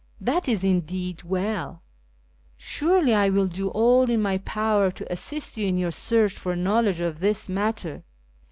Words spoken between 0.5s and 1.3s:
indeed